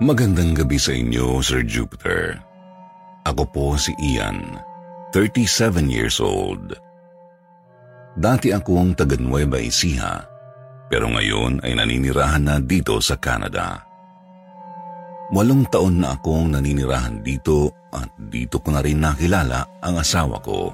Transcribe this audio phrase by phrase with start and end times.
[0.00, 2.40] Magandang gabi sa inyo, Sir Jupiter.
[3.28, 4.56] Ako po si Ian,
[5.12, 6.72] 37 years old.
[8.16, 10.24] Dati akong taga Nueva Ecija,
[10.88, 13.84] pero ngayon ay naninirahan na dito sa Canada.
[15.36, 20.72] Walong taon na akong naninirahan dito at dito ko na rin nakilala ang asawa ko.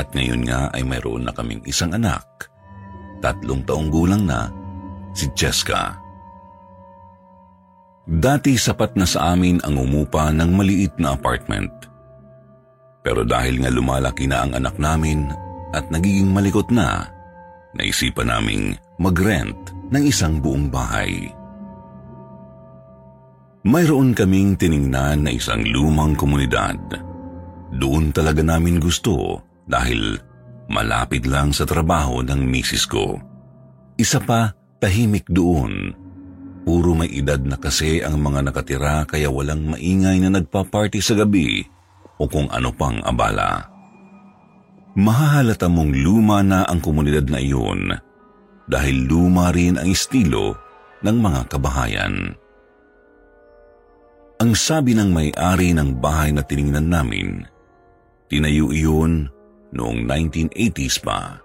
[0.00, 2.48] At ngayon nga ay mayroon na kaming isang anak,
[3.20, 4.48] tatlong taong gulang na,
[5.12, 6.05] si Jessica.
[8.06, 11.74] Dati sapat na sa amin ang umupa ng maliit na apartment.
[13.02, 15.26] Pero dahil nga lumalaki na ang anak namin
[15.74, 17.02] at nagiging malikot na,
[17.74, 19.58] naisipan naming mag-rent
[19.90, 21.34] ng isang buong bahay.
[23.66, 26.78] Mayroon kaming tiningnan na isang lumang komunidad.
[27.74, 30.14] Doon talaga namin gusto dahil
[30.70, 33.18] malapit lang sa trabaho ng misis ko.
[33.98, 36.05] Isa pa, tahimik doon
[36.66, 41.62] Puro may edad na kasi ang mga nakatira kaya walang maingay na nagpa-party sa gabi
[42.18, 43.70] o kung ano pang abala.
[44.98, 47.94] Mahahalata mong luma na ang komunidad na iyon
[48.66, 50.58] dahil luma rin ang estilo
[51.06, 52.34] ng mga kabahayan.
[54.42, 57.46] Ang sabi ng may-ari ng bahay na tiningnan namin,
[58.26, 59.30] tinayo iyon
[59.70, 61.38] noong 1980s pa.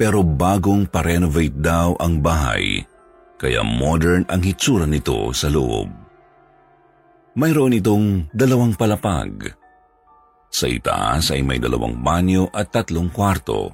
[0.00, 2.88] Pero bagong pa-renovate daw ang bahay
[3.38, 5.86] kaya modern ang hitsura nito sa loob.
[7.38, 9.54] Mayroon itong dalawang palapag.
[10.50, 13.70] Sa itaas ay may dalawang banyo at tatlong kwarto.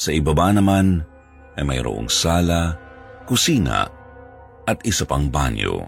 [0.00, 1.04] Sa ibaba naman
[1.52, 2.72] ay mayroong sala,
[3.28, 3.84] kusina
[4.64, 5.84] at isa pang banyo.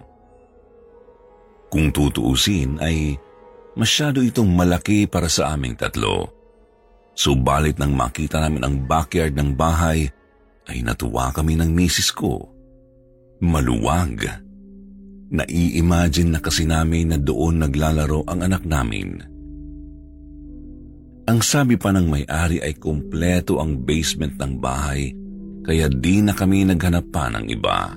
[1.72, 3.16] Kung tutuusin ay
[3.80, 6.36] masyado itong malaki para sa aming tatlo.
[7.16, 10.06] Subalit nang makita namin ang backyard ng bahay,
[10.68, 12.57] ay natuwa kami ng misis ko
[13.42, 14.26] maluwag.
[15.28, 19.20] Nai-imagine na kasi namin na doon naglalaro ang anak namin.
[21.28, 25.12] Ang sabi pa ng may-ari ay kumpleto ang basement ng bahay
[25.60, 27.92] kaya di na kami naghanap pa ng iba.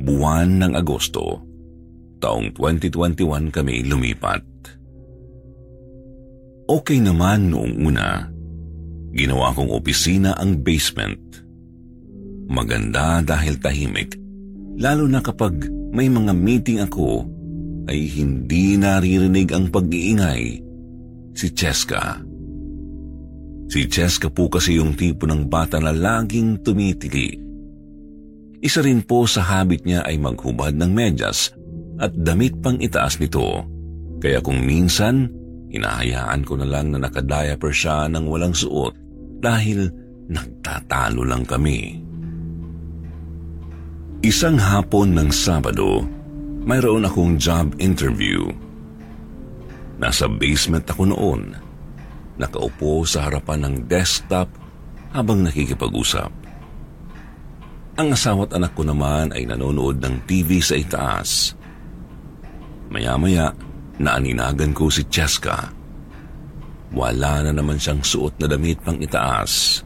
[0.00, 1.40] Buwan ng Agosto,
[2.20, 4.44] taong 2021 kami lumipat.
[6.68, 8.28] Okay naman noong una.
[9.16, 11.49] Ginawa kong opisina ang basement
[12.50, 14.18] Maganda dahil tahimik,
[14.74, 17.22] lalo na kapag may mga meeting ako
[17.86, 20.58] ay hindi naririnig ang pag-iingay
[21.30, 22.18] si Cheska.
[23.70, 27.38] Si Cheska po kasi yung tipo ng bata na laging tumitili.
[28.58, 31.54] Isa rin po sa habit niya ay maghubad ng medyas
[32.02, 33.62] at damit pang itaas nito.
[34.18, 35.30] Kaya kung minsan,
[35.70, 38.92] hinahayaan ko na lang na nakadiaper siya ng walang suot
[39.38, 39.86] dahil
[40.28, 42.09] nagtatalo lang kami.
[44.20, 46.04] Isang hapon ng Sabado,
[46.68, 48.52] mayroon akong job interview.
[49.96, 51.56] Nasa basement ako noon.
[52.36, 54.52] Nakaupo sa harapan ng desktop
[55.16, 56.28] habang nakikipag-usap.
[57.96, 61.56] Ang asawa't anak ko naman ay nanonood ng TV sa itaas.
[62.92, 63.56] Maya-maya,
[63.96, 65.72] naaninagan ko si Cheska.
[66.92, 69.80] Wala na naman siyang suot na damit pang itaas.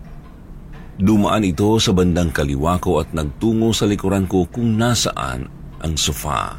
[0.95, 5.51] Dumaan ito sa bandang kaliwa ko at nagtungo sa likuran ko kung nasaan
[5.83, 6.55] ang sofa.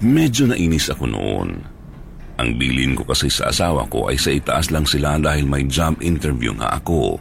[0.00, 1.50] Medyo nainis ako noon.
[2.34, 6.00] Ang bilin ko kasi sa asawa ko ay sa itaas lang sila dahil may job
[6.00, 7.20] interview nga ako.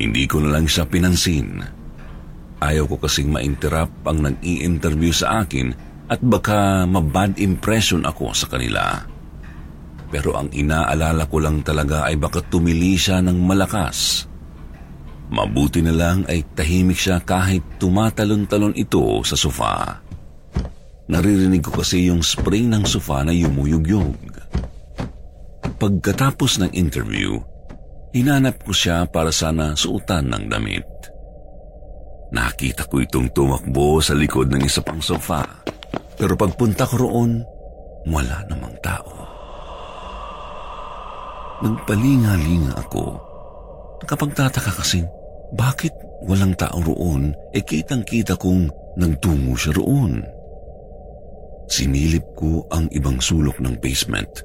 [0.00, 1.60] Hindi ko na lang siya pinansin.
[2.62, 5.74] Ayaw ko kasing ma-interrupt ang nag-i-interview sa akin
[6.08, 9.04] at baka mabad impression ako sa kanila.
[10.10, 14.29] Pero ang inaalala ko lang talaga ay baka tumili siya ng malakas.
[15.30, 20.02] Mabuti na lang ay tahimik siya kahit tumatalon-talon ito sa sofa.
[21.06, 24.18] Naririnig ko kasi yung spring ng sofa na yumuyugyog.
[25.78, 27.38] Pagkatapos ng interview,
[28.10, 30.86] hinanap ko siya para sana suutan ng damit.
[32.30, 35.46] Nakita ko itong tumakbo sa likod ng isa pang sofa.
[36.14, 37.42] Pero pagpunta ko roon,
[38.06, 39.14] wala namang tao.
[41.62, 43.04] Nagpalinga-linga ako.
[44.04, 45.02] Nakapagtataka kasi,
[45.54, 48.70] bakit walang tao roon, e kitang kita kong
[49.00, 50.22] nagtungo siya roon.
[51.70, 54.42] Sinilip ko ang ibang sulok ng basement.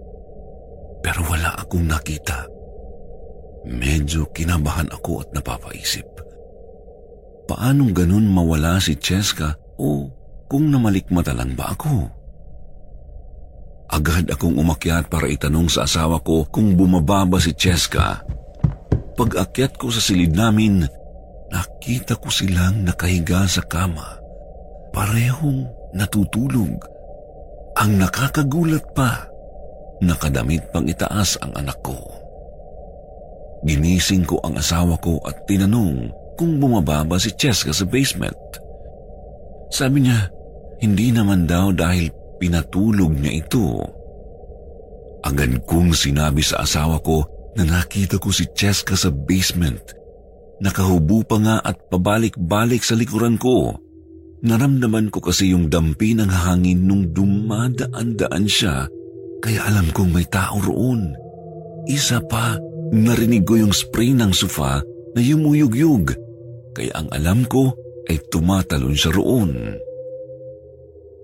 [1.02, 2.46] Pero wala akong nakita.
[3.66, 6.06] Medyo kinabahan ako at napapaisip.
[7.46, 10.10] Paanong ganun mawala si Cheska o
[10.46, 12.10] kung namalikmata lang ba ako?
[13.90, 18.26] Agad akong umakyat para itanong sa asawa ko kung bumaba ba si Cheska.
[19.16, 20.84] Pag-akyat ko sa silid namin,
[21.48, 24.20] nakita ko silang nakahiga sa kama.
[24.92, 26.76] Parehong natutulog.
[27.80, 29.28] Ang nakakagulat pa,
[30.04, 31.96] nakadamit pang itaas ang anak ko.
[33.64, 38.36] Ginising ko ang asawa ko at tinanong kung bumaba ba si Cheska sa basement.
[39.72, 40.28] Sabi niya,
[40.84, 43.80] hindi naman daw dahil pinatulog niya ito.
[45.24, 49.82] Agad kong sinabi sa asawa ko na nakita ko si Cheska sa basement.
[50.60, 53.76] Nakahubo pa nga at pabalik-balik sa likuran ko.
[54.46, 58.88] Naramdaman ko kasi yung dampi ng hangin nung dumadaan-daan siya,
[59.42, 61.16] kaya alam kong may tao roon.
[61.88, 62.60] Isa pa,
[62.92, 64.84] narinig ko yung spray ng sofa
[65.16, 66.14] na yumuyugyug,
[66.76, 67.74] kaya ang alam ko
[68.06, 69.80] ay tumatalon siya roon.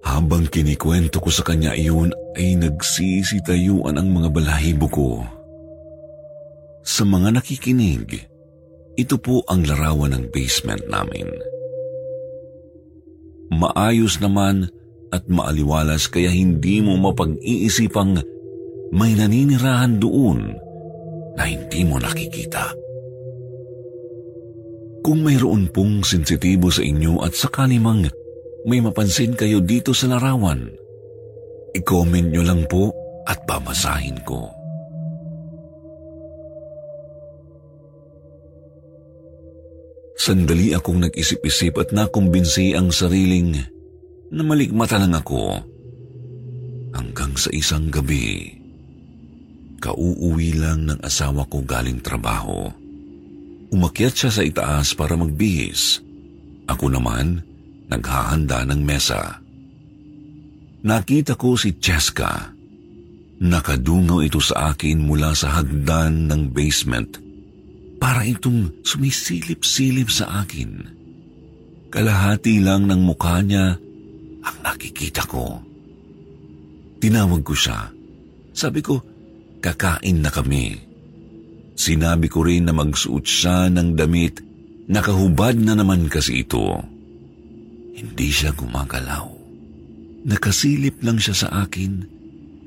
[0.01, 5.07] Habang kinikwento ko sa kanya iyon ay nagsisitayuan ang mga balahibo ko.
[6.81, 8.25] Sa mga nakikinig,
[8.98, 11.30] ito po ang larawan ng basement namin
[13.51, 14.72] maayos naman
[15.12, 18.24] at maaliwalas kaya hindi mo mapag-iisipang
[18.95, 20.56] may naninirahan doon
[21.36, 22.72] na hindi mo nakikita.
[25.04, 28.07] Kung mayroon pong sensitibo sa inyo at sakali mang
[28.63, 30.72] may mapansin kayo dito sa larawan,
[31.75, 32.94] i-comment nyo lang po
[33.28, 34.60] at babasahin ko.
[40.21, 43.57] Sandali akong nag-isip-isip at nakumbinsi ang sariling
[44.29, 45.57] na malikmata lang ako.
[46.94, 48.53] Hanggang sa isang gabi,
[49.81, 52.69] kauuwi lang ng asawa ko galing trabaho.
[53.73, 56.06] Umakyat siya sa itaas para magbihis.
[56.69, 57.41] Ako naman,
[57.89, 59.41] naghahanda ng mesa.
[60.85, 62.53] Nakita ko si Cheska.
[63.41, 67.31] Nakadungaw ito sa akin mula sa hagdan ng basement
[68.01, 70.89] para itong sumisilip-silip sa akin.
[71.94, 73.77] Kalahati lang ng mukha niya
[74.42, 75.62] ang nakikita ko.
[76.98, 77.94] Tinawag ko siya.
[78.57, 78.98] Sabi ko,
[79.62, 80.74] kakain na kami.
[81.77, 84.42] Sinabi ko rin na magsuot siya ng damit,
[84.89, 86.81] nakahubad na naman kasi ito.
[87.94, 89.30] Hindi siya gumagalaw.
[90.25, 92.01] Nakasilip lang siya sa akin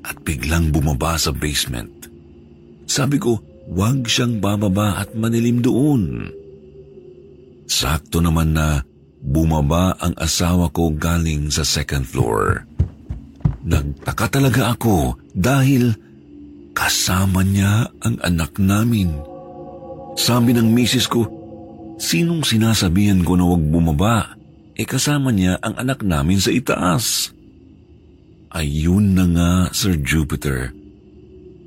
[0.07, 2.07] at biglang bumaba sa basement.
[2.87, 6.29] Sabi ko, huwag siyang bababa at manilim doon.
[7.65, 8.85] Sakto naman na
[9.25, 12.61] bumaba ang asawa ko galing sa second floor.
[13.65, 15.97] Nagtaka talaga ako dahil
[16.77, 19.17] kasama niya ang anak namin.
[20.13, 21.25] Sabi ng misis ko,
[21.97, 24.37] sinong sinasabihan ko na huwag bumaba?
[24.77, 27.33] E kasama niya ang anak namin sa itaas.
[28.53, 30.69] Ayun na nga, Sir Jupiter.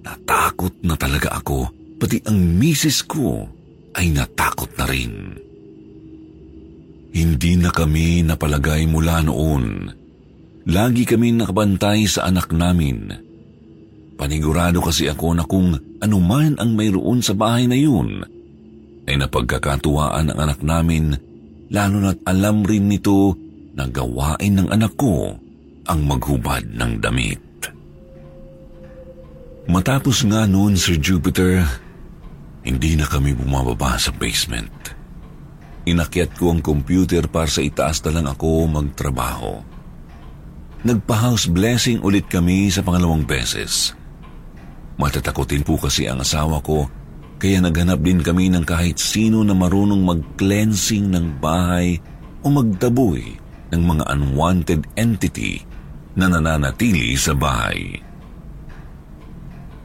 [0.07, 3.45] Natakot na talaga ako pati ang misis ko
[3.99, 5.35] ay natakot na rin.
[7.13, 9.91] Hindi na kami napalagay mula noon.
[10.69, 13.11] Lagi kami nakabantay sa anak namin.
[14.15, 18.23] Panigurado kasi ako na kung anuman ang mayroon sa bahay na yun,
[19.09, 21.17] ay napagkakatuwaan ng anak namin
[21.73, 23.33] lalo na't alam rin nito
[23.73, 25.39] na gawain ng anak ko
[25.89, 27.41] ang maghubad ng damit.
[29.69, 31.65] Matapos nga noon, Sir Jupiter,
[32.69, 34.93] hindi na kami bumababa sa basement.
[35.89, 39.65] Inakyat ko ang computer para sa itaas na lang ako magtrabaho.
[40.85, 43.97] Nagpa-house blessing ulit kami sa pangalawang beses.
[45.01, 46.85] Matatakotin po kasi ang asawa ko
[47.41, 51.97] kaya naghanap din kami ng kahit sino na marunong mag-cleansing ng bahay
[52.45, 53.23] o magtaboy
[53.73, 55.63] ng mga unwanted entity
[56.19, 57.97] na nananatili sa bahay.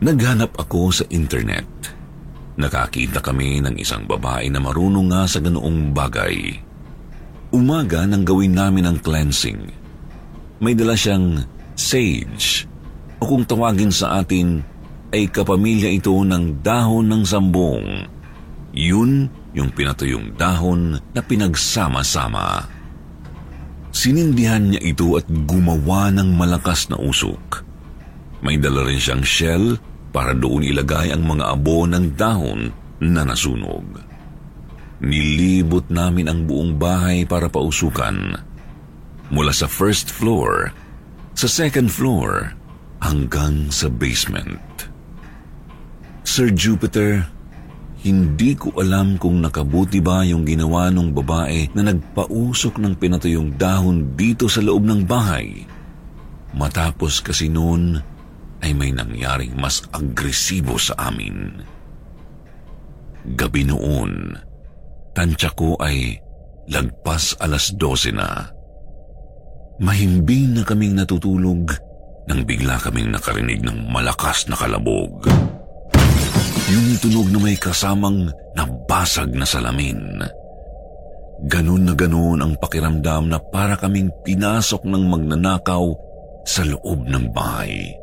[0.03, 2.02] Naghanap ako sa internet
[2.53, 6.53] Nakakita kami ng isang babae na marunong nga sa ganoong bagay.
[7.53, 9.73] Umaga nang gawin namin ang cleansing.
[10.61, 11.41] May dala siyang
[11.73, 12.69] sage
[13.17, 14.61] o kung tawagin sa atin
[15.13, 17.85] ay kapamilya ito ng dahon ng sambong.
[18.73, 22.65] Yun yung pinatuyong dahon na pinagsama-sama.
[23.93, 27.61] Sinindihan niya ito at gumawa ng malakas na usok.
[28.41, 29.77] May dala rin siyang shell
[30.13, 32.69] para doon ilagay ang mga abo ng dahon
[33.01, 33.83] na nasunog.
[35.03, 38.39] Nilibot namin ang buong bahay para pausukan.
[39.33, 40.71] Mula sa first floor,
[41.33, 42.53] sa second floor,
[43.01, 44.87] hanggang sa basement.
[46.23, 47.27] Sir Jupiter,
[48.07, 54.15] hindi ko alam kung nakabuti ba yung ginawa ng babae na nagpausok ng pinatuyong dahon
[54.15, 55.67] dito sa loob ng bahay.
[56.53, 58.12] Matapos kasi noon
[58.63, 61.59] ay may nangyaring mas agresibo sa amin.
[63.35, 64.39] Gabi noon,
[65.13, 66.17] Tansya ko ay
[66.73, 68.49] lagpas alas 12 na.
[69.77, 71.69] Mahimbing na kaming natutulog
[72.25, 75.29] nang bigla kaming nakarinig ng malakas na kalabog.
[76.73, 80.17] Yung tunog na may kasamang nabasag na salamin.
[81.45, 85.93] Ganon na ganon ang pakiramdam na para kaming pinasok ng magnanakaw
[86.47, 88.02] sa loob ng bahay.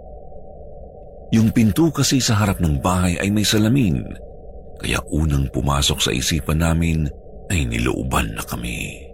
[1.30, 4.02] Yung pinto kasi sa harap ng bahay ay may salamin
[4.80, 7.06] kaya unang pumasok sa isipan namin
[7.52, 9.06] ay nilooban na kami.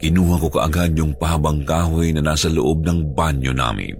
[0.00, 3.98] Kinuha ko kaagad yung pahabang kahoy na nasa loob ng banyo namin.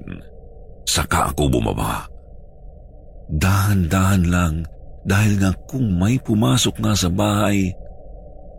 [0.88, 2.08] Saka ako bumaba.
[3.28, 4.54] Dahan-dahan lang
[5.04, 7.72] dahil nga kung may pumasok nga sa bahay,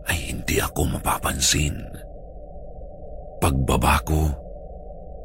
[0.06, 1.74] ay hindi ako mapapansin.
[3.38, 4.30] Pagbaba ko,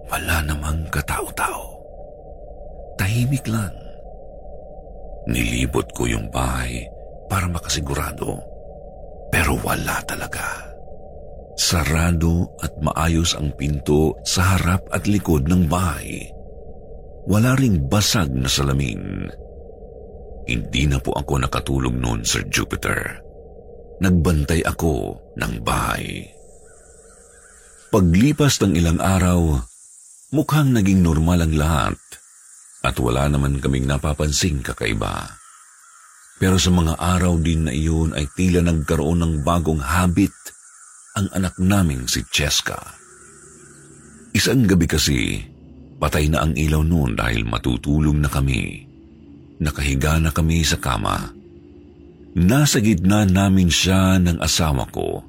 [0.10, 1.77] wala namang katao-tao.
[2.98, 3.74] Tahimik lang.
[5.30, 6.90] Nilibot ko yung bahay
[7.30, 8.42] para makasigurado.
[9.30, 10.66] Pero wala talaga.
[11.58, 16.32] Sarado at maayos ang pinto sa harap at likod ng bahay.
[17.28, 19.28] Wala ring basag na salamin.
[20.48, 23.20] Hindi na po ako nakatulog noon, Sir Jupiter.
[24.00, 26.24] Nagbantay ako ng bahay.
[27.92, 29.60] Paglipas ng ilang araw,
[30.32, 32.00] mukhang naging normal ang lahat
[32.86, 35.38] at wala naman kaming napapansing kakaiba.
[36.38, 40.34] Pero sa mga araw din na iyon ay tila nagkaroon ng bagong habit
[41.18, 42.78] ang anak naming si Cheska.
[44.38, 45.42] Isang gabi kasi,
[45.98, 48.86] patay na ang ilaw noon dahil matutulog na kami.
[49.58, 51.34] Nakahiga na kami sa kama.
[52.38, 55.26] Nasa gitna namin siya ng asawa ko.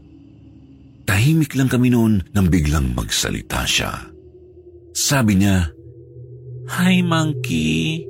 [1.08, 4.12] Tahimik lang kami noon nang biglang magsalita siya.
[4.92, 5.72] Sabi niya,
[6.68, 8.04] Hi, Monkey!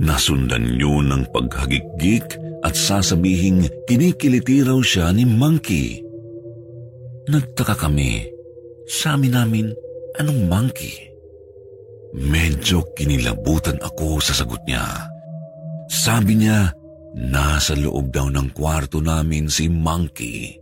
[0.00, 6.00] Nasundan niyo ng paghagikgik at sasabihing kinikiliti raw siya ni Monkey.
[7.28, 8.24] Nagtaka kami.
[8.88, 9.68] Sabi namin,
[10.16, 10.94] anong monkey?
[12.16, 15.10] Medyo kinilabutan ako sa sagot niya.
[15.92, 16.72] Sabi niya,
[17.18, 20.56] nasa loob daw ng kwarto namin si Monkey.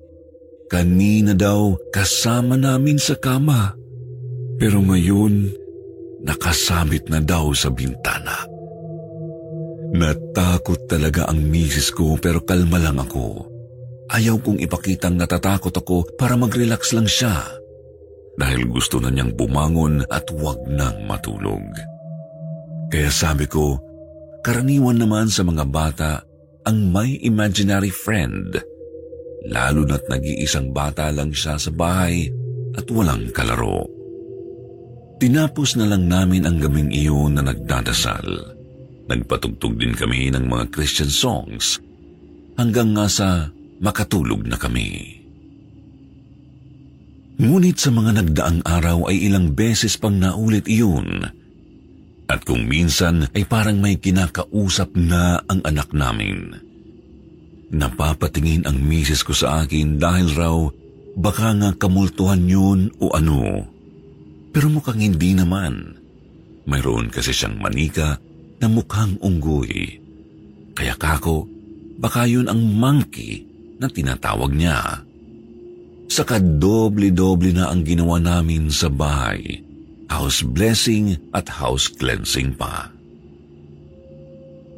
[0.67, 3.77] Kanina daw kasama namin sa kama.
[4.57, 5.64] Pero ngayon,
[6.25, 8.49] nakasabit na daw sa bintana.
[9.95, 13.47] Natakot talaga ang misis ko pero kalma lang ako.
[14.11, 17.47] Ayaw kong ipakitang natatakot ako para mag-relax lang siya
[18.35, 21.63] dahil gusto na niyang bumangon at huwag nang matulog.
[22.91, 23.79] Kaya sabi ko,
[24.43, 26.27] karaniwan naman sa mga bata
[26.67, 28.59] ang may imaginary friend,
[29.47, 32.27] lalo na't nag-iisang bata lang siya sa bahay
[32.75, 33.94] at walang kalaro.
[35.25, 38.29] Tinapos na lang namin ang gaming iyon na nagdadasal.
[39.09, 41.81] Nagpatugtog din kami ng mga Christian songs
[42.61, 43.49] hanggang nga sa
[43.81, 45.17] makatulog na kami.
[47.41, 51.25] Ngunit sa mga nagdaang araw ay ilang beses pang naulit iyon.
[52.29, 56.53] At kung minsan ay parang may kinakausap na ang anak namin.
[57.73, 60.69] Napapatingin ang misis ko sa akin dahil raw
[61.17, 63.73] baka nga kamultuhan yun o ano.
[64.55, 65.99] Pero mukhang hindi naman.
[66.71, 68.23] Mayroon kasi siyang manika
[68.63, 69.99] na mukhang unggoy.
[70.79, 71.51] Kaya kako,
[71.99, 73.43] baka yun ang monkey
[73.83, 75.03] na tinatawag niya.
[76.07, 79.59] Saka doble-doble na ang ginawa namin sa bahay.
[80.07, 82.95] House blessing at house cleansing pa.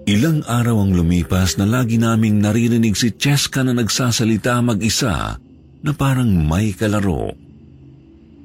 [0.06, 5.34] Ilang araw ang lumipas na lagi naming naririnig si Cheska na nagsasalita mag-isa
[5.82, 7.34] na parang may kalaro.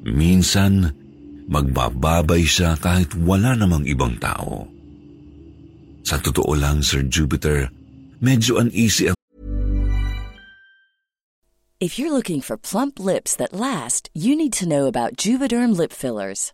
[0.02, 1.01] Minsan,
[1.52, 4.72] magbababay siya kahit wala namang ibang tao.
[6.08, 7.70] Sa totoo lang, Sir Jupiter,
[8.24, 9.20] medyo uneasy ako.
[11.82, 15.90] If you're looking for plump lips that last, you need to know about Juvederm lip
[15.90, 16.54] fillers.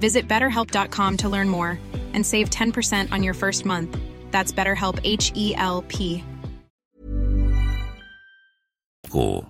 [0.00, 1.78] Visit betterhelp.com to learn more
[2.10, 3.94] and save 10% on your first month.
[4.32, 6.24] That's BetterHelp H E L P.
[9.10, 9.42] ko.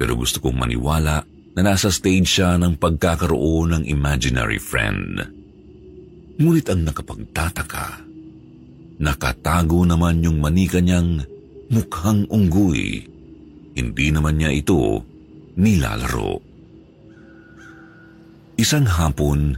[0.00, 1.20] Pero gusto kong maniwala
[1.52, 5.20] na nasa stage siya ng pagkakaroon ng imaginary friend.
[6.40, 8.00] Ngunit ang nakapagtataka,
[8.96, 11.20] nakatago naman yung manika niyang
[11.68, 13.04] mukhang unggoy.
[13.76, 15.04] Hindi naman niya ito
[15.60, 16.49] nilalaro.
[18.60, 19.56] Isang hapon,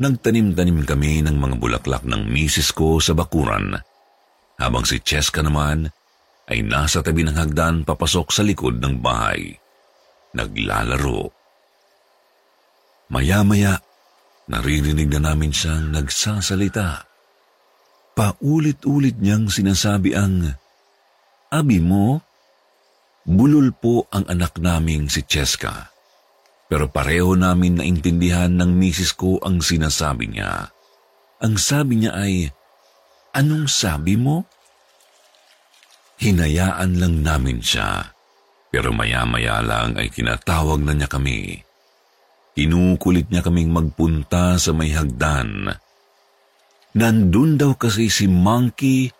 [0.00, 3.76] nagtanim-tanim kami ng mga bulaklak ng misis ko sa bakuran,
[4.56, 5.92] habang si Cheska naman
[6.48, 9.52] ay nasa tabi ng hagdan papasok sa likod ng bahay.
[10.32, 11.28] Naglalaro.
[13.12, 13.76] Maya-maya,
[14.48, 17.04] naririnig na namin siyang nagsasalita.
[18.16, 20.48] Paulit-ulit niyang sinasabi ang,
[21.52, 22.24] Abi mo?
[23.28, 25.93] Bulol po ang anak naming si Cheska.
[26.74, 30.74] Pero pareho namin naintindihan ng misis ko ang sinasabi niya.
[31.38, 32.50] Ang sabi niya ay,
[33.30, 34.42] Anong sabi mo?
[36.18, 38.10] Hinayaan lang namin siya.
[38.74, 41.62] Pero maya-maya lang ay tinatawag na niya kami.
[42.58, 45.78] Kinukulit niya kaming magpunta sa may hagdan.
[46.98, 49.14] Nandun daw kasi si Monkey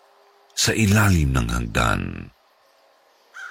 [0.59, 2.03] sa ilalim ng hagdan.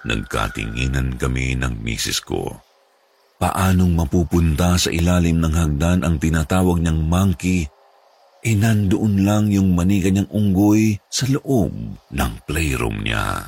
[0.04, 2.73] Nagkatinginan kami ng misis ko.
[3.44, 7.68] Paanong mapupunta sa ilalim ng hagdan ang tinatawag niyang monkey
[8.40, 11.76] eh nandoon lang yung manika niyang unggoy sa loob
[12.08, 13.44] ng playroom niya.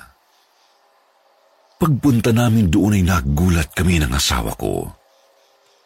[1.79, 4.83] Pagpunta namin doon ay nagulat kami ng asawa ko.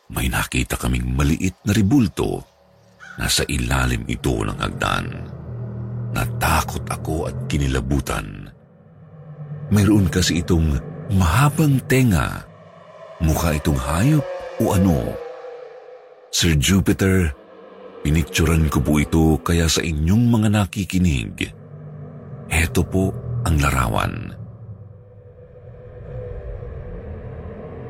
[0.10, 2.41] May nakita kaming maliit na ribulto
[3.22, 5.06] na sa ilalim ito ng hagdan.
[6.17, 8.50] Natakot ako at kinilabutan.
[9.69, 10.82] Mayroon kasi itong
[11.13, 12.48] mahabang tenga.
[13.19, 14.25] Mukha itong hayop
[14.63, 15.13] o ano.
[16.32, 17.36] Sir Jupiter,
[17.99, 21.51] Pinicturan ko po ito kaya sa inyong mga nakikinig.
[22.47, 23.12] Heto po
[23.43, 24.13] ang larawan.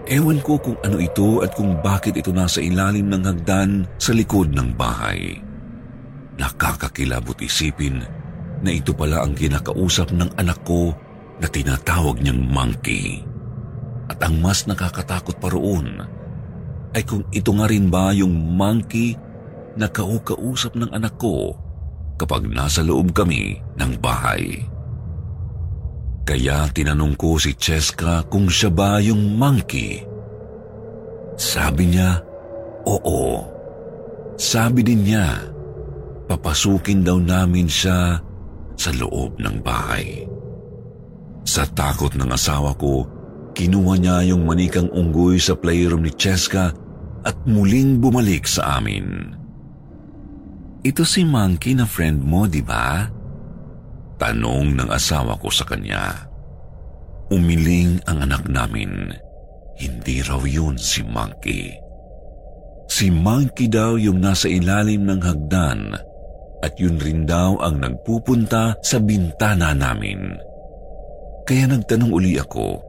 [0.10, 4.50] Ewan ko kung ano ito at kung bakit ito nasa ilalim ng hagdan sa likod
[4.50, 5.38] ng bahay.
[6.42, 8.02] Nakakakilabot isipin
[8.66, 10.90] na ito pala ang kinakausap ng anak ko
[11.38, 13.29] na tinatawag niyang monkey.
[14.10, 16.02] At ang mas nakakatakot pa roon
[16.98, 19.14] ay kung ito nga rin ba yung monkey
[19.78, 21.54] na kaukausap ng anak ko
[22.18, 24.66] kapag nasa loob kami ng bahay.
[26.26, 30.04] Kaya tinanong ko si Cheska kung siya ba yung monkey.
[31.40, 32.22] Sabi niya,
[32.86, 33.46] oo.
[34.38, 35.42] Sabi din niya,
[36.30, 38.22] papasukin daw namin siya
[38.78, 40.28] sa loob ng bahay.
[41.50, 43.08] Sa takot ng asawa ko,
[43.60, 46.72] kinuha niya yung manikang unggoy sa playroom ni Cheska
[47.28, 49.36] at muling bumalik sa amin.
[50.80, 53.04] Ito si Monkey na friend mo, di ba?
[54.16, 56.32] Tanong ng asawa ko sa kanya.
[57.28, 59.12] Umiling ang anak namin.
[59.76, 61.76] Hindi raw yun si Monkey.
[62.88, 66.00] Si Monkey daw yung nasa ilalim ng hagdan
[66.64, 70.32] at yun rin daw ang nagpupunta sa bintana namin.
[71.44, 72.89] Kaya nagtanong uli ako,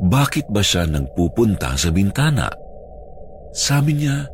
[0.00, 2.48] bakit ba siya nagpupunta sa bintana?
[3.52, 4.24] Sabi niya,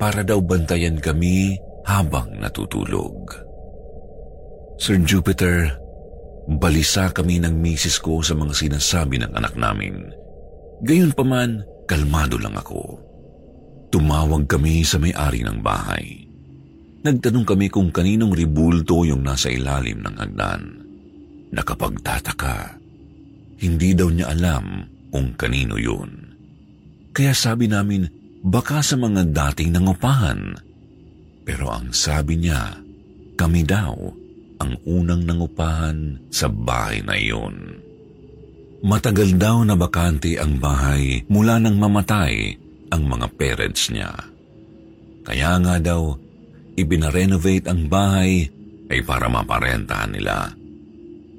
[0.00, 3.30] para daw bantayan kami habang natutulog.
[4.80, 5.76] Sir Jupiter,
[6.48, 10.08] balisa kami ng misis ko sa mga sinasabi ng anak namin.
[10.80, 12.96] Gayon pa man, kalmado lang ako.
[13.92, 16.24] Tumawag kami sa may-ari ng bahay.
[17.04, 20.62] Nagtanong kami kung kaninong ribulto yung nasa ilalim ng hagdan.
[21.52, 22.79] Nakapagtataka.
[23.60, 26.32] Hindi daw niya alam kung kanino yun.
[27.12, 28.08] Kaya sabi namin,
[28.40, 30.56] baka sa mga dating nangupahan.
[31.44, 32.80] Pero ang sabi niya,
[33.36, 33.96] kami daw
[34.60, 37.80] ang unang nangupahan sa bahay na iyon.
[38.80, 42.56] Matagal daw na bakante ang bahay mula nang mamatay
[42.88, 44.12] ang mga parents niya.
[45.24, 46.16] Kaya nga daw,
[46.80, 48.48] ibinarenovate ang bahay
[48.88, 50.59] ay para maparentahan nila.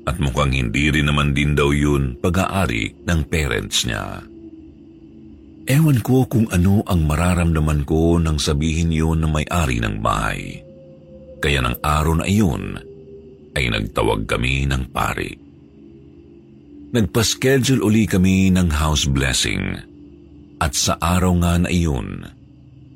[0.06, 4.26] At mukhang hindi rin naman din daw yun pag-aari ng parents niya.
[5.70, 10.58] Ewan ko kung ano ang mararamdaman ko nang sabihin yun ng may-ari ng bahay.
[11.38, 12.82] Kaya ng araw na iyon,
[13.54, 15.32] ay nagtawag kami ng pari.
[16.92, 19.80] Nagpa-schedule uli kami ng house blessing
[20.60, 22.26] at sa araw nga na iyon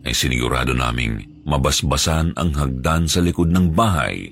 [0.03, 4.29] ay sinigurado naming mabasbasan ang hagdan sa likod ng bahay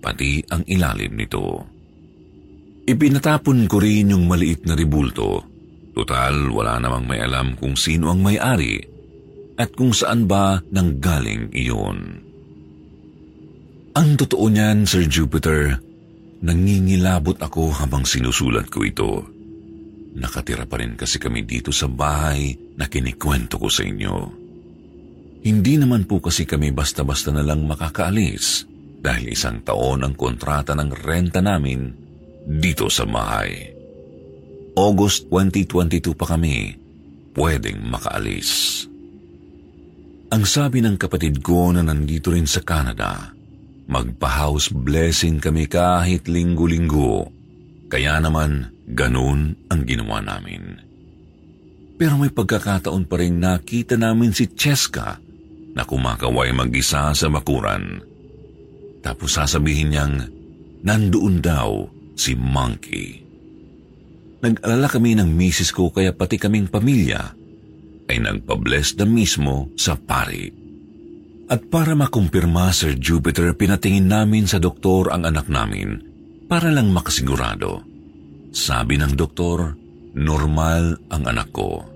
[0.00, 1.79] pati ang ilalim nito.
[2.88, 5.44] Ipinatapon ko rin yung maliit na ribulto.
[5.92, 8.80] Total, wala namang may alam kung sino ang may-ari
[9.60, 12.24] at kung saan ba nanggaling iyon.
[13.90, 15.76] Ang totoo niyan, Sir Jupiter,
[16.40, 19.12] nangingilabot ako habang sinusulat ko ito.
[20.16, 24.16] Nakatira pa rin kasi kami dito sa bahay na kinikwento ko sa inyo.
[25.44, 28.64] Hindi naman po kasi kami basta-basta na lang makakaalis
[29.00, 32.09] dahil isang taon ang kontrata ng renta namin
[32.50, 33.70] dito sa bahay.
[34.74, 36.74] August 2022 pa kami
[37.38, 38.82] pwedeng makaalis.
[40.30, 43.34] Ang sabi ng kapatid ko na nandito rin sa Canada,
[43.90, 47.26] Magpa-house blessing kami kahit linggo-linggo.
[47.90, 50.78] Kaya naman, ganun ang ginawa namin.
[51.98, 55.18] Pero may pagkakataon pa rin nakita namin si Cheska
[55.74, 57.98] na kumakaway mag-isa sa bakuran.
[59.02, 60.22] Tapos sasabihin niyang,
[60.86, 61.82] nandoon daw
[62.20, 63.24] si Monkey.
[64.44, 67.32] Nag-alala kami ng misis ko kaya pati kaming pamilya
[68.12, 70.52] ay nagpa-bless na mismo sa pari.
[71.48, 75.98] At para makumpirma, Sir Jupiter, pinatingin namin sa doktor ang anak namin
[76.44, 77.82] para lang makasigurado.
[78.52, 79.74] Sabi ng doktor,
[80.14, 81.86] normal ang anak ko.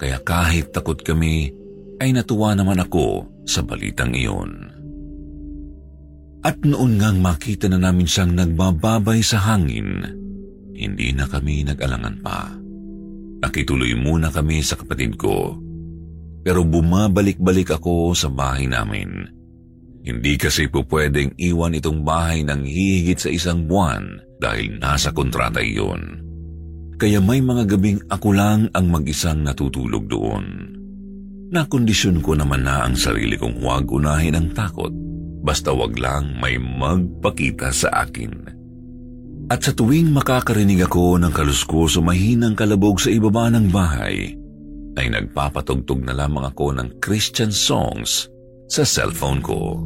[0.00, 1.52] Kaya kahit takot kami,
[2.00, 4.79] ay natuwa naman ako sa balitang iyon.
[6.40, 10.00] At noon ngang makita na namin siyang nagbababay sa hangin,
[10.72, 12.48] hindi na kami nag-alangan pa.
[13.40, 15.56] Nakituloy muna kami sa kapatid ko
[16.40, 19.28] pero bumabalik-balik ako sa bahay namin.
[20.00, 25.60] Hindi kasi po pwedeng iwan itong bahay ng hihigit sa isang buwan dahil nasa kontrata
[25.60, 26.24] iyon.
[26.96, 30.44] Kaya may mga gabing ako lang ang mag-isang natutulog doon.
[31.52, 34.92] Nakondisyon ko naman na ang sarili kong huwag unahin ang takot,
[35.40, 38.60] basta wag lang may magpakita sa akin.
[39.50, 44.38] At sa tuwing makakarinig ako ng kaluskos o mahinang kalabog sa ibaba ng bahay,
[44.94, 48.30] ay nagpapatugtog na lamang ako ng Christian songs
[48.70, 49.82] sa cellphone ko.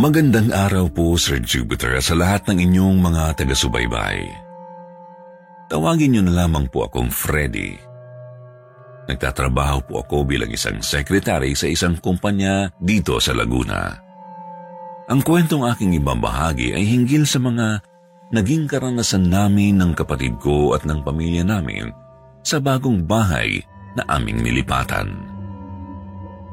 [0.00, 4.49] Magandang araw po, Sir Jupiter, sa lahat ng inyong mga taga-subaybay.
[5.70, 7.78] Tawagin niyo na lamang po akong Freddy.
[9.06, 13.94] Nagtatrabaho po ako bilang isang sekretary sa isang kumpanya dito sa Laguna.
[15.06, 17.86] Ang kwentong aking ibabahagi ay hinggil sa mga
[18.34, 21.94] naging karanasan namin ng kapatid ko at ng pamilya namin
[22.42, 23.62] sa bagong bahay
[23.94, 25.22] na aming nilipatan.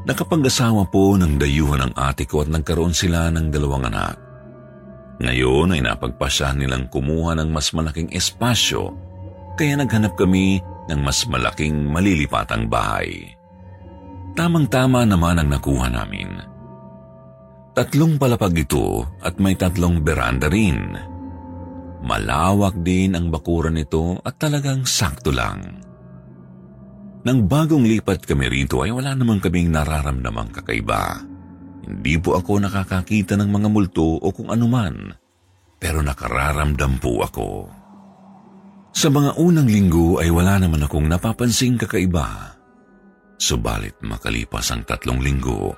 [0.05, 4.17] Nakapag-asawa po ng dayuhan ng ate ko at nagkaroon sila ng dalawang anak.
[5.17, 9.06] Ngayon ay napagpasya nilang kumuha ng mas malaking espasyo
[9.57, 13.33] kaya naghanap kami ng mas malaking malilipatang bahay.
[14.37, 16.29] Tamang-tama naman ang nakuha namin.
[17.73, 20.93] Tatlong palapag ito at may tatlong beranda rin.
[22.05, 25.81] Malawak din ang bakuran nito at talagang sakto lang.
[27.25, 31.21] Nang bagong lipat kami rito ay wala namang kaming nararamdamang kakaiba.
[31.83, 35.11] Hindi po ako nakakakita ng mga multo o kung anuman,
[35.81, 37.76] pero nakararamdam po ako.
[38.97, 42.57] Sa mga unang linggo ay wala naman akong napapansing kakaiba.
[43.37, 45.69] Subalit makalipas ang tatlong linggo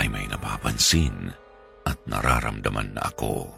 [0.00, 1.28] ay may napapansin
[1.84, 3.52] at nararamdaman na ako.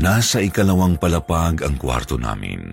[0.00, 2.72] Nasa ikalawang palapag ang kwarto namin.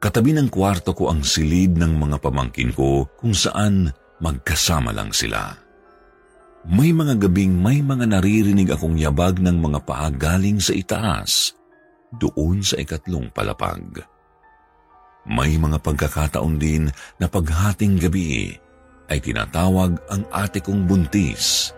[0.00, 3.92] Katabi ng kwarto ko ang silid ng mga pamangkin ko kung saan
[4.24, 5.52] magkasama lang sila.
[6.64, 11.52] May mga gabing may mga naririnig akong yabag ng mga paa galing sa itaas,
[12.14, 14.02] doon sa ikatlong palapag.
[15.26, 16.86] May mga pagkakataon din
[17.18, 18.54] na paghating gabi
[19.10, 21.74] ay tinatawag ang ate kong buntis.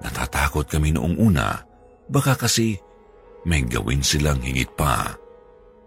[0.00, 1.60] Natatakot kami noong una,
[2.08, 2.76] baka kasi
[3.44, 5.12] may gawin silang higit pa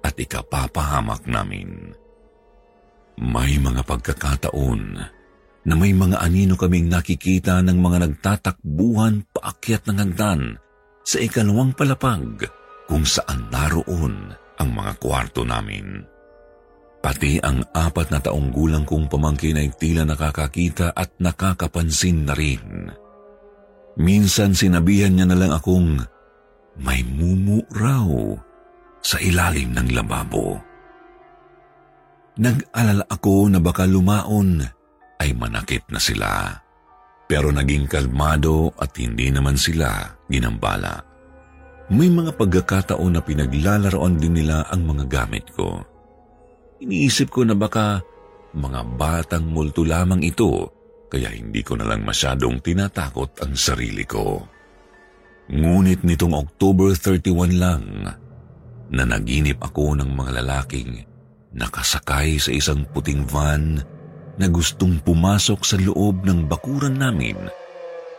[0.06, 1.94] at ikapapahamak namin.
[3.18, 4.82] May mga pagkakataon
[5.68, 10.42] na may mga anino kaming nakikita ng mga nagtatakbuhan paakyat ng hagdan
[11.02, 12.46] sa ikalawang palapag
[12.88, 16.02] kung saan naroon ang mga kwarto namin.
[16.98, 22.90] Pati ang apat na taong gulang kong pamangkin ay tila nakakakita at nakakapansin na rin.
[24.02, 26.02] Minsan sinabihan niya na lang akong
[26.82, 28.06] may mumu raw
[29.02, 30.58] sa ilalim ng lababo.
[32.38, 34.62] Nag-alala ako na baka lumaon
[35.18, 36.54] ay manakit na sila.
[37.26, 41.02] Pero naging kalmado at hindi naman sila ginambala.
[41.88, 45.80] May mga pagkakataon na pinaglalaroan din nila ang mga gamit ko.
[46.84, 48.04] Iniisip ko na baka
[48.52, 50.76] mga batang multo lamang ito
[51.08, 54.44] kaya hindi ko na lang masyadong tinatakot ang sarili ko.
[55.48, 57.84] Ngunit nitong October 31 lang,
[58.92, 61.08] na naginip ako ng mga lalaking
[61.56, 63.80] nakasakay sa isang puting van
[64.36, 67.36] na gustong pumasok sa loob ng bakuran namin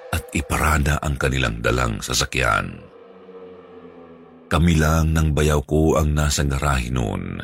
[0.09, 2.88] at iparada ang kanilang dalang sasakyan.
[4.48, 7.37] Kami lang ng bayaw ko ang nasa garahe noon.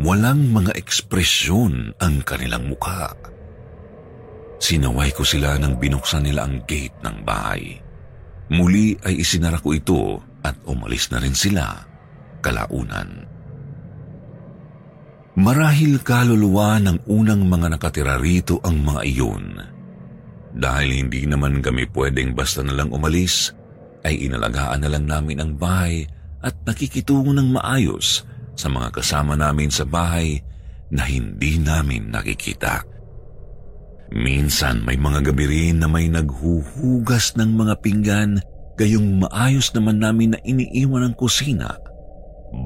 [0.00, 3.12] Walang mga ekspresyon ang kanilang mukha.
[4.58, 7.76] Sinaway ko sila nang binuksan nila ang gate ng bahay.
[8.48, 11.84] Muli ay isinara ko ito at umalis na rin sila
[12.40, 13.28] kalaunan.
[15.34, 19.46] Marahil kaluluwa ng unang mga nakatira rito ang mga iyon.
[20.54, 23.50] Dahil hindi naman kami pwedeng basta na lang umalis,
[24.04, 26.04] ay inalagaan na lang namin ang bahay
[26.44, 28.22] at nakikitungo ng maayos
[28.54, 30.38] sa mga kasama namin sa bahay
[30.92, 32.84] na hindi namin nakikita.
[34.14, 38.30] Minsan may mga gabi rin na may naghuhugas ng mga pinggan
[38.78, 41.74] gayong maayos naman namin na iniiwan ang kusina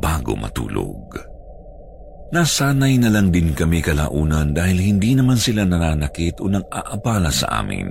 [0.03, 1.17] bago matulog.
[2.29, 7.65] Nasanay na lang din kami kalaunan dahil hindi naman sila nananakit o nang aabala sa
[7.65, 7.89] amin.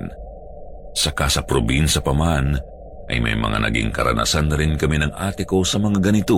[0.93, 2.53] Saka sa probinsya pa man,
[3.07, 6.37] ay may mga naging karanasan na rin kami ng ate ko sa mga ganito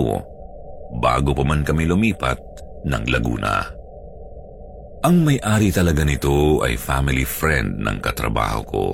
[1.02, 2.38] bago pa man kami lumipat
[2.86, 3.62] ng Laguna.
[5.00, 8.86] Ang may-ari talaga nito ay family friend ng katrabaho ko.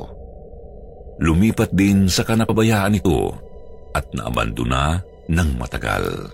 [1.18, 3.34] Lumipat din sa kanapabayaan ito
[3.96, 6.30] at naabandona ng matagal.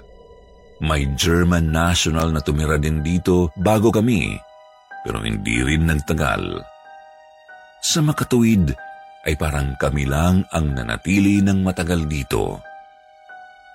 [0.82, 4.34] May German national na tumira din dito bago kami,
[5.06, 6.58] pero hindi rin nagtagal.
[7.80, 8.74] Sa makatuwid
[9.22, 12.58] ay parang kami lang ang nanatili ng matagal dito.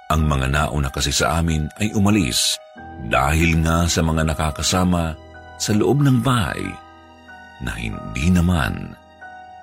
[0.08, 2.56] Ang mga nauna kasi sa amin ay umalis
[3.08, 5.16] dahil nga sa mga nakakasama
[5.60, 6.64] sa loob ng bahay
[7.64, 8.96] na hindi naman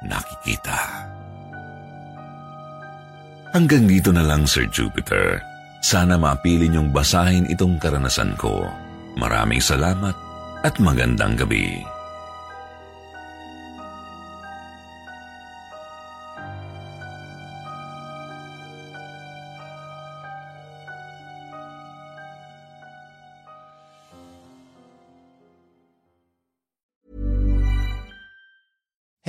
[0.05, 1.09] nakikita.
[3.55, 5.38] Hanggang dito na lang, Sir Jupiter.
[5.79, 8.66] Sana mapili niyong basahin itong karanasan ko.
[9.14, 10.16] Maraming salamat
[10.66, 11.93] at magandang gabi.